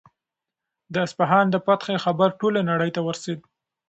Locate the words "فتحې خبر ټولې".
1.65-2.61